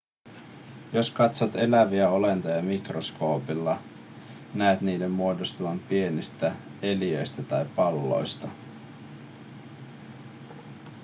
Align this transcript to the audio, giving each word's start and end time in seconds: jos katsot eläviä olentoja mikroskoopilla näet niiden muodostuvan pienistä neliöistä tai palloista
jos 0.93 1.09
katsot 1.09 1.55
eläviä 1.55 2.09
olentoja 2.09 2.61
mikroskoopilla 2.61 3.79
näet 4.53 4.81
niiden 4.81 5.11
muodostuvan 5.11 5.79
pienistä 5.79 6.55
neliöistä 6.81 7.43
tai 7.43 7.65
palloista 7.75 8.49